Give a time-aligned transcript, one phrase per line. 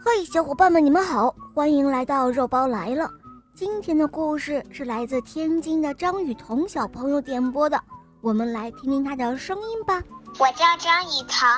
[0.00, 3.10] 嘿，小伙伴们，你们好，欢迎来到肉包来了。
[3.52, 7.82] 今天的故事是来自天津的张雨桐小朋友点播的，
[8.20, 10.00] 我们来听听他的声音吧。
[10.38, 11.48] 我叫张雨桐，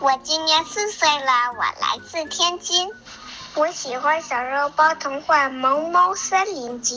[0.00, 2.90] 我今年四岁了，我来自天津。
[3.54, 6.96] 我喜欢小肉包童话《萌猫森林记》，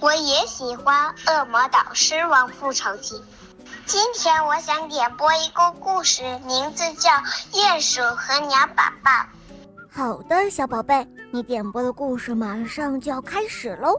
[0.00, 3.14] 我也喜欢《恶魔岛狮王复仇记》。
[3.86, 7.10] 今天我想点播一个故事，名字叫
[7.52, 9.10] 《鼹鼠和鸟宝宝》。
[9.98, 13.98] 好的，小宝贝，你点播的故事马上就要开始喽。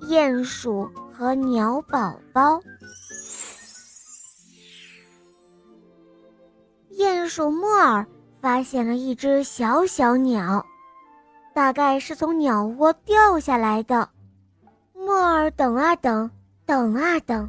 [0.00, 2.60] 鼹鼠和鸟宝宝。
[6.90, 8.04] 鼹鼠莫尔。
[8.40, 10.66] 发现了一只小小鸟，
[11.54, 14.08] 大概是从鸟窝掉下来的。
[14.92, 16.28] 莫尔等啊等，
[16.66, 17.48] 等啊等，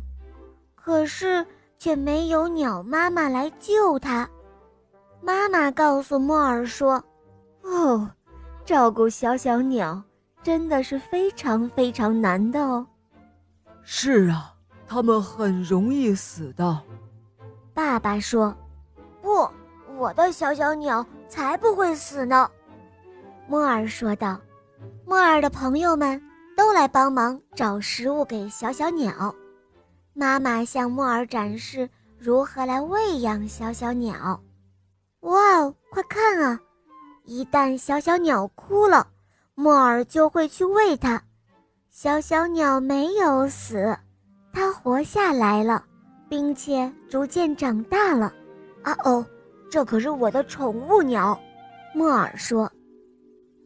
[0.76, 1.44] 可是
[1.80, 4.30] 却没有鸟妈妈来救它。
[5.22, 7.04] 妈妈告诉莫尔说
[7.72, 8.10] ：“哦，
[8.66, 10.02] 照顾小小鸟
[10.44, 12.86] 真的是非常非常难的哦。
[13.84, 14.54] ”“是啊，
[14.88, 16.80] 它们很容易死的。”
[17.74, 18.56] 爸爸说。
[19.22, 19.50] “不。”
[19.98, 22.50] 我的小小鸟才不会死呢，
[23.48, 24.40] 莫尔说道。
[25.06, 26.20] 莫尔的朋友们
[26.58, 29.36] 都来帮忙找食物给小小鸟。
[30.14, 34.42] 妈妈向莫尔展示如何来喂养小小鸟。
[35.20, 36.60] 哇哦，快看啊！
[37.32, 39.08] 一旦小小鸟哭了，
[39.56, 41.24] 莫尔就会去喂它。
[41.90, 43.98] 小小鸟没有死，
[44.52, 45.82] 它活下来了，
[46.28, 48.34] 并且逐渐长大了。
[48.84, 49.26] 啊哦！
[49.70, 51.40] 这可是我的宠物鸟，
[51.96, 52.70] 莫尔说：“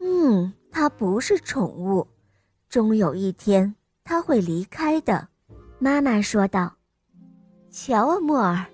[0.00, 2.06] 嗯，它不是宠物，
[2.68, 5.26] 终有一天它会离开的。”
[5.80, 6.72] 妈妈说道。
[7.68, 8.64] “瞧啊，莫尔，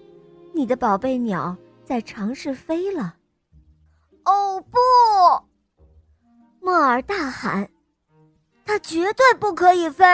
[0.52, 3.14] 你的宝贝鸟在尝试飞了。
[4.24, 4.78] ”“哦不！”
[6.60, 7.68] 莫尔大喊
[8.64, 10.04] ，“它绝对不可以飞！”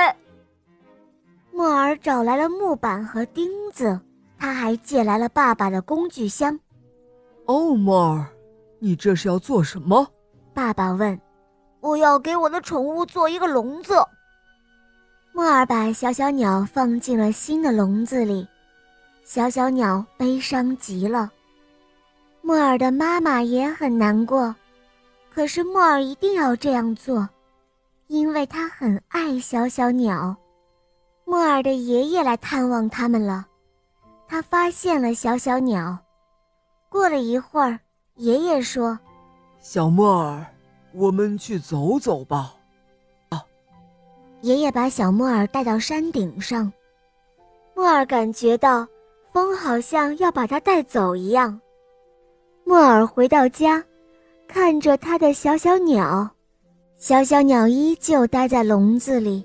[1.52, 4.00] 莫尔找来了木板和钉子，
[4.38, 6.58] 他还借来了爸爸的工具箱。
[7.46, 8.26] 哦，莫尔，
[8.78, 10.06] 你这是要做什么？
[10.54, 11.20] 爸爸问。
[11.80, 13.94] 我要给我的宠物做一个笼子。
[15.32, 18.46] 莫尔把小小鸟放进了新的笼子里，
[19.24, 21.30] 小小鸟悲伤极了。
[22.48, 24.56] 莫尔的妈妈也很难过，
[25.30, 27.28] 可是莫尔一定要这样做，
[28.06, 30.34] 因为他很爱小小鸟。
[31.26, 33.44] 莫尔的爷爷来探望他们了，
[34.26, 35.98] 他发现了小小鸟。
[36.88, 37.78] 过了一会儿，
[38.14, 38.98] 爷爷说
[39.60, 40.42] ：“小莫尔，
[40.94, 42.54] 我们去走走吧。”
[43.28, 43.44] 啊！
[44.40, 46.72] 爷爷把小莫尔带到山顶上，
[47.74, 48.88] 莫尔感觉到
[49.34, 51.60] 风好像要把他带走一样。
[52.68, 53.82] 莫尔回到家，
[54.46, 56.28] 看着他的小小鸟，
[56.98, 59.42] 小小鸟依旧待在笼子里，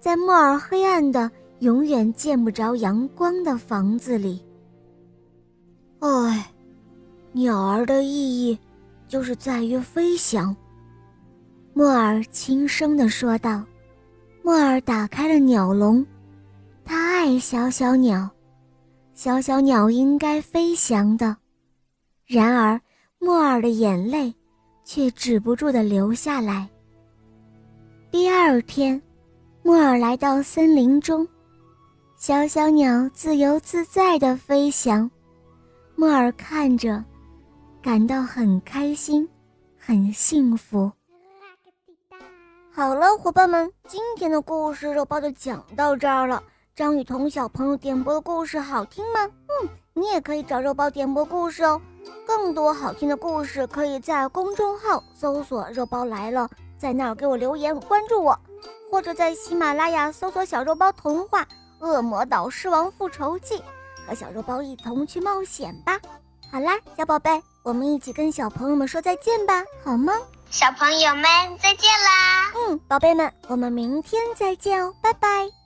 [0.00, 1.30] 在莫尔黑暗的、
[1.60, 4.44] 永远见不着阳光的房子里。
[6.00, 6.48] 唉。
[7.30, 8.58] 鸟儿的意义，
[9.06, 10.54] 就是在于飞翔。”
[11.72, 13.62] 莫尔轻声地说道。
[14.42, 16.04] 莫尔打开了鸟笼，
[16.84, 18.28] 他爱小小鸟，
[19.14, 21.36] 小小鸟应该飞翔的。
[22.32, 22.80] 然而，
[23.18, 24.34] 莫尔的眼泪
[24.84, 26.66] 却止不住地流下来。
[28.10, 29.00] 第二天，
[29.62, 31.28] 莫尔来到森林中，
[32.16, 35.10] 小小鸟自由自在地飞翔，
[35.94, 37.04] 莫尔看着。
[37.82, 39.28] 感到很开心，
[39.76, 40.90] 很幸福。
[42.70, 46.42] 好了，伙伴们，今天的故事肉包就讲到这儿了。
[46.74, 49.20] 张雨桐小朋友点播的故事好听吗？
[49.26, 51.80] 嗯，你也可以找肉包点播故事哦。
[52.26, 56.48] 更多好听的故事可以在公众号搜索“肉包来了”，
[56.78, 58.38] 在那儿给我留言关注我，
[58.90, 61.42] 或者在喜马拉雅搜索“小肉包童话
[61.80, 63.56] 《恶魔岛狮王复仇记》”，
[64.06, 66.00] 和小肉包一同去冒险吧。
[66.50, 67.42] 好啦，小宝贝。
[67.64, 70.12] 我们一起跟小朋友们说再见吧，好吗？
[70.50, 71.22] 小朋友们
[71.62, 72.50] 再见啦！
[72.56, 75.61] 嗯，宝贝们，我们明天再见哦，拜拜。